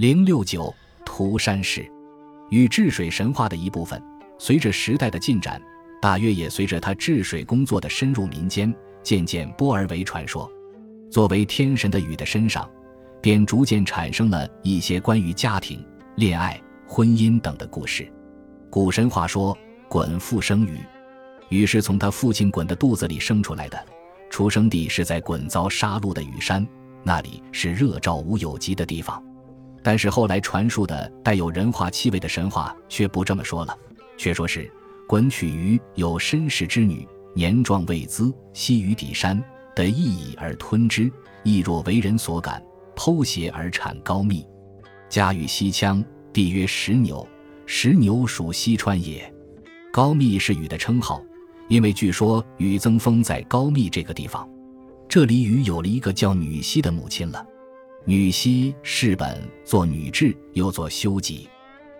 [0.00, 0.74] 零六九
[1.04, 1.86] 涂山氏，
[2.48, 4.02] 与治水神话的一部分。
[4.38, 5.60] 随着时代的进展，
[6.00, 10.50] 大约也随着他治水工作的深入民间，渐渐播而为传说。
[11.10, 12.66] 作为天神的禹的身上，
[13.20, 15.84] 便逐渐产生了一些关于家庭、
[16.16, 18.10] 恋爱、婚姻等的故事。
[18.70, 19.54] 古神话说，
[19.90, 20.78] 鲧父生禹，
[21.50, 23.78] 禹是从他父亲鲧的肚子里生出来的，
[24.30, 26.66] 出生地是在鲧遭杀戮的禹山，
[27.02, 29.22] 那里是热照无有极的地方。
[29.82, 33.76] 但是后来传述的带有人化气味的神话却不这么说了，
[34.16, 34.70] 却说是
[35.08, 39.42] 鲧娶于有身世之女，年壮未姿，栖于底山，
[39.74, 41.10] 得一以而吞之，
[41.42, 42.62] 亦若为人所感，
[42.94, 44.46] 剖血而产高密。
[45.08, 47.26] 家于西羌，地曰石牛，
[47.66, 49.32] 石牛属西川也。
[49.92, 51.20] 高密是禹的称号，
[51.68, 54.48] 因为据说禹增封在高密这个地方，
[55.08, 57.44] 这里禹有了一个叫女西的母亲了。
[58.06, 61.46] 女西世本作女志，又作修己。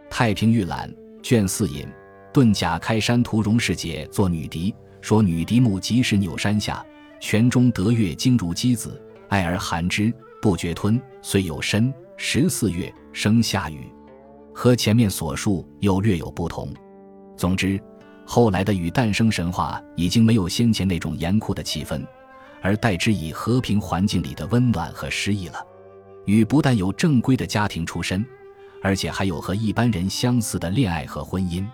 [0.09, 0.91] 太平御览
[1.23, 1.87] 卷四引
[2.33, 6.85] 遁甲开山图荣氏解作女嫡，说女嫡母即是纽山下
[7.21, 13.87] 泉中得月经如鸡子，爱而含之，不觉吞，虽有身，十四月生下雨，
[14.55, 16.73] 和前面所述又略有不同。
[17.37, 17.79] 总之，
[18.25, 22.03] 后来的雨诞生神话已经没有先前那种严酷的气氛，
[22.63, 25.67] 而代之以和平环境里的温暖和诗意了。
[26.31, 28.25] 禹不但有正规的家庭出身，
[28.81, 31.61] 而且还有和一般人相似的恋爱和婚姻。《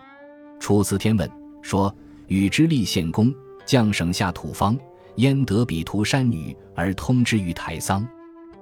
[0.58, 1.28] 楚辞天问》
[1.60, 1.94] 说
[2.26, 3.30] ：“禹之立献公，
[3.66, 4.74] 将省下土方，
[5.16, 8.08] 焉得比涂山女而通之于台桑？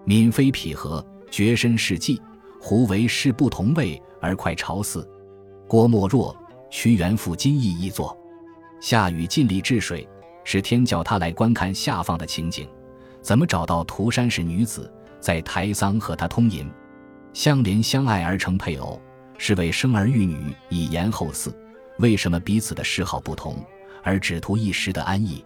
[0.04, 2.20] 闵妃匹合，绝身世迹，
[2.60, 5.08] 胡为事不同位而快朝祀？”
[5.68, 6.36] 郭沫若、
[6.72, 8.18] 屈原赋金义一作。
[8.80, 10.08] 夏禹尽力治水，
[10.42, 12.68] 是天叫他来观看下放的情景，
[13.22, 14.92] 怎么找到涂山氏女子？
[15.24, 16.70] 在台桑和他通淫，
[17.32, 19.00] 相怜相爱而成配偶，
[19.38, 21.50] 是为生儿育女以延后嗣。
[21.98, 23.56] 为什么彼此的嗜好不同，
[24.02, 25.42] 而只图一时的安逸？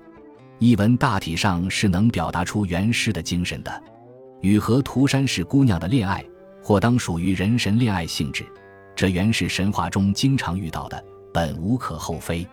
[0.59, 3.83] 译文大体上是能表达出原诗的精神的。
[4.41, 6.25] 禹和涂山氏姑娘的恋爱，
[6.61, 8.45] 或当属于人神恋爱性质，
[8.97, 11.01] 这原是神话中经常遇到的，
[11.33, 12.45] 本无可厚非。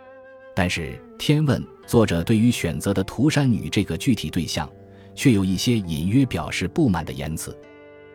[0.55, 4.69] 但是《天问》作者对于选择的涂山女这个具体对象。
[5.15, 7.57] 却有一些隐约表示不满的言辞，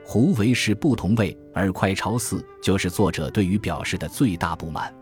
[0.05, 4.95] 胡为是不同位而快朝祀，就是作者对于表示的最大不满。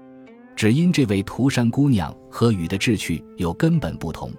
[0.56, 4.32] 只因这位涂山姑娘和禹的志趣有根本不同，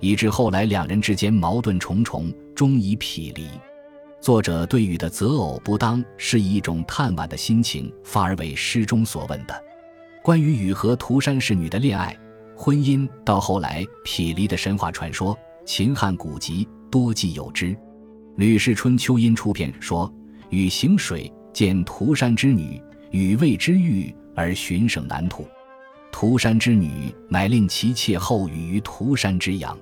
[0.00, 3.48] 以致后来两人之间矛盾重重，终以匹离。
[4.20, 9.64] 作者对禹的择偶不当，是以一种叹惋的心情发而为诗中所问的。
[10.22, 12.16] 关于禹和涂山氏女的恋爱、
[12.56, 16.66] 婚姻，到后来匹离的神话传说，秦汉古籍。
[16.90, 17.66] 多记有之，
[18.36, 20.12] 《吕氏春秋》因出片说
[20.50, 22.80] ：“禹行水，见涂山之女，
[23.10, 25.46] 禹谓之欲而寻省南土。
[26.12, 29.76] 涂山之女，乃令其妾后与于涂山之阳。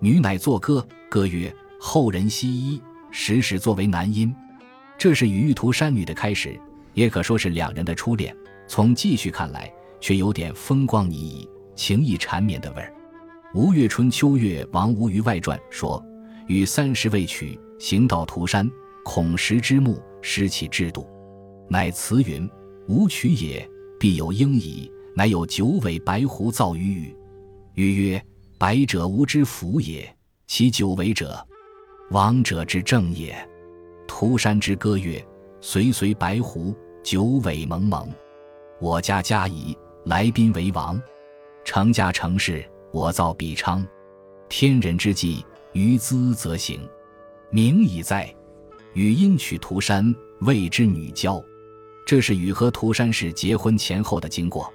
[0.00, 2.80] 女乃作歌，歌曰：‘后人惜衣，
[3.10, 4.34] 时时作为男音。’
[4.98, 6.58] 这是禹遇涂山女的开始，
[6.94, 8.34] 也可说是两人的初恋。
[8.66, 12.92] 从继续看来，却有点风光旖旎、情意缠绵的味儿。
[13.58, 16.04] 《吴越春秋越王吴虞外传》说。
[16.50, 18.68] 与三十未娶，行到涂山，
[19.04, 21.06] 孔石之墓，失其制度，
[21.68, 22.50] 乃辞云
[22.90, 23.64] ：“吾娶也，
[24.00, 27.16] 必有应矣。”乃有九尾白狐造于禹。
[27.74, 28.24] 禹曰
[28.58, 30.12] ：“白者吾之福也，
[30.48, 31.38] 其九尾者，
[32.10, 33.32] 王者之正也。”
[34.08, 35.24] 涂山之歌曰
[35.62, 36.74] ：“随随白狐，
[37.04, 38.12] 九尾蒙蒙。
[38.80, 41.00] 我家家矣，来宾为王。
[41.64, 43.86] 成家成事，我造比昌。
[44.48, 46.80] 天人之际。”于兹则行，
[47.50, 48.34] 名已在。
[48.92, 51.42] 与阴娶涂山，谓之女娇。
[52.04, 54.72] 这是禹和涂山氏结婚前后的经过。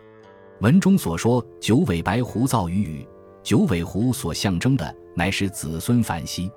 [0.62, 3.08] 文中所说九尾白狐造于禹，
[3.44, 6.50] 九尾狐所象征的乃是子孙繁息。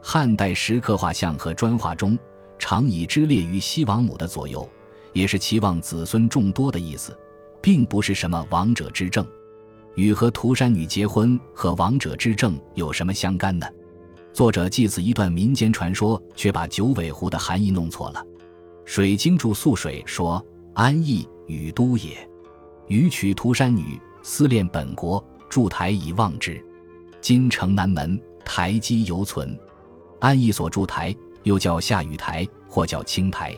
[0.00, 2.18] 汉代石刻画像和砖画中
[2.58, 4.66] 常以之列于西王母的左右，
[5.12, 7.14] 也是期望子孙众多的意思，
[7.60, 9.26] 并不是什么王者之政。
[9.94, 13.66] 与和涂山女结婚和王者之政有什么相干呢？
[14.32, 18.24] 作者记此一段民间传说，却把九尾狐的含义弄错了。
[18.84, 20.44] 水经注宿水说
[20.74, 22.28] ：“安邑禹都也。
[22.88, 26.60] 禹娶涂山女，思恋本国，筑台以望之。
[27.20, 29.56] 今城南门台基犹存。
[30.18, 31.14] 安邑所筑台，
[31.44, 33.56] 又叫下雨台，或叫青台。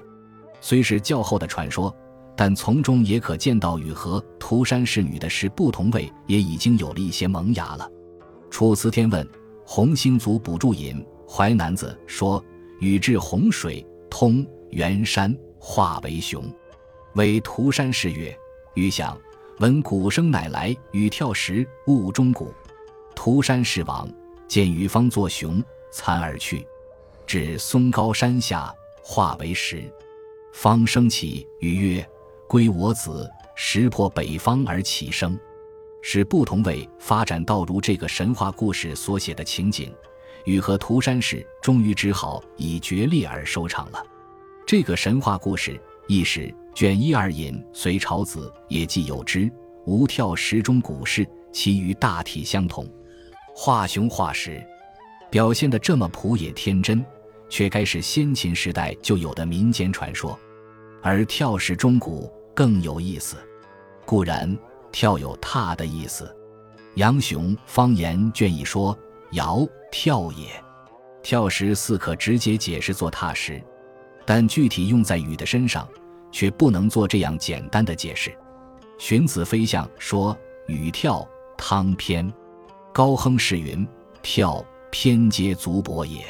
[0.61, 1.95] 虽是较后的传说。”
[2.37, 7.91] 但从中也可见到与和涂山氏女的是不同位，也已经有了一些萌芽了。
[8.51, 9.25] 《楚辞天问·
[9.65, 12.45] 洪兴族补注引淮南子》说
[12.79, 16.45] ：“禹治洪水，通元山，化为熊。
[17.15, 18.37] 为涂山氏曰
[18.77, 19.19] ：“禹想
[19.59, 22.53] 闻鼓声乃来，禹跳石误钟鼓。
[23.15, 24.07] 涂山氏亡，
[24.47, 26.67] 见禹方作熊，残而去，
[27.27, 28.73] 至松高山下，
[29.03, 29.83] 化为石。
[30.53, 32.09] 方升起，禹曰
[32.49, 35.39] ：‘归我子，识破北方而起生。’
[36.03, 39.93] 使不同位发展到如这个神话故事所写的情景，
[40.45, 44.05] 与和涂山氏终于只好以决裂而收场了。
[44.67, 49.51] 这个神话故事亦是。”卷一二引隋朝子也既有之，
[49.87, 52.87] 无跳石中古事，其余大体相同。
[53.55, 54.63] 画熊画石，
[55.31, 57.03] 表现的这么朴野天真，
[57.49, 60.39] 却该是先秦时代就有的民间传说。
[61.03, 63.37] 而跳石钟鼓更有意思，
[64.05, 64.57] 固然
[64.91, 66.35] 跳有踏的意思，
[66.95, 68.97] 杨雄方言卷一说
[69.33, 70.49] 摇跳也，
[71.23, 73.63] 跳石似可直接解释作踏石，
[74.25, 75.89] 但具体用在禹的身上。
[76.33, 78.31] 却不能做这样简单的解释。
[78.99, 80.37] 荀子飞象说
[80.69, 81.27] ：“禹跳
[81.57, 82.31] 汤偏。”
[82.93, 83.89] 高亨是云
[84.21, 86.27] ：“跳偏皆足跛也。”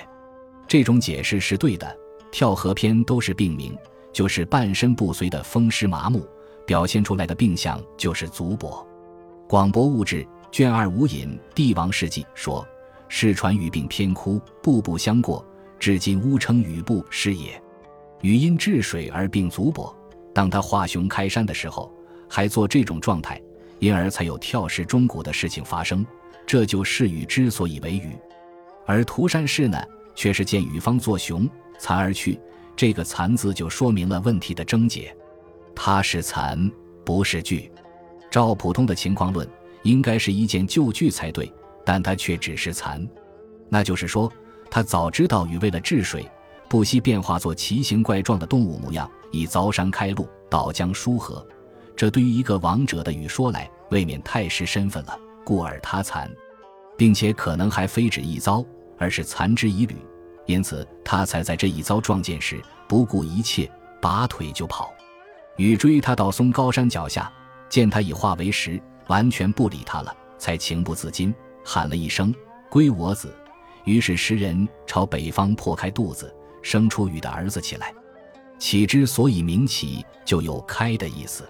[0.69, 1.97] 这种解释是对的。
[2.31, 3.77] 跳和偏都是病名，
[4.17, 6.27] 就是半身不遂的风湿麻木，
[6.67, 8.83] 表现出来的病象就是足跛。
[9.47, 12.67] 广博物志卷二五引帝王事迹说
[13.09, 15.45] ：“世传禹病偏枯，步步相过，
[15.79, 17.63] 至今巫称禹步是也。”
[18.23, 19.95] 禹因治水而病足跛，
[20.33, 21.93] 当他化熊开山的时候，
[22.27, 23.39] 还做这种状态，
[23.81, 26.07] 因而才有跳石钟鼓的事情发生。
[26.47, 28.17] 这就是禹之所以为禹，
[28.87, 29.79] 而涂山氏呢，
[30.15, 31.47] 却是见禹方作熊，
[31.79, 32.41] 残而去。
[32.76, 35.14] 这个“残”字就说明了问题的症结。
[35.75, 36.70] 它是残，
[37.05, 37.70] 不是巨。
[38.31, 39.49] 照普通的情况论，
[39.82, 41.50] 应该是一件旧句才对，
[41.84, 43.06] 但它却只是残，
[43.69, 44.31] 那就是说，
[44.70, 46.28] 他早知道禹为了治水。
[46.69, 51.46] 不惜变化作奇形怪状的动物模样，以凿山开路，导江疏河。
[51.94, 56.28] 这对于一个王者的禹说来，未免太失身份了，故而他残，
[56.96, 58.64] 并且可能还非止一遭，
[58.99, 59.94] 而是残之以履。
[60.47, 63.71] 因此，他才在这一遭撞见时不顾一切，
[64.01, 64.93] 拔腿就跑。
[65.57, 67.31] 禹追他到松高山脚下，
[67.69, 71.35] 见他已化为石，完全不理他了，才情不自禁
[71.65, 72.35] 喊了一声
[72.71, 73.35] ：“归我子。”
[73.85, 76.33] 于是石人朝北方破开肚子。
[76.63, 77.95] 生出禹的儿子起来，
[78.59, 81.49] 启之所以名启，就有开的意思。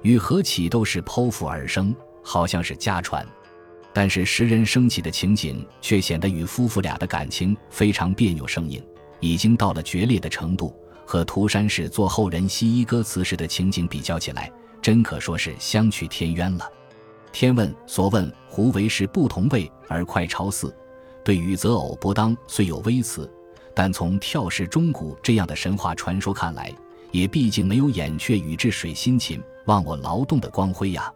[0.00, 3.26] 禹和启都是剖腹而生，好像是家传，
[3.98, 8.84] 但是时人升起的情景却显得与夫妇俩的感情非常别扭生硬，
[9.20, 10.76] 已经到了决裂的程度。
[11.06, 14.52] 和涂山氏做后人西医歌词时的情景比较起来，
[14.82, 16.70] 真可说是相去天渊了。
[17.32, 20.76] 天问所问胡为是不同位而快超似，
[21.24, 23.26] 对于择偶不当，虽有微词。
[23.74, 26.70] 但从跳石钟鼓这样的神话传说看来，
[27.12, 31.10] 也毕竟没有掩却禹治水辛勤忘我劳动的光辉呀。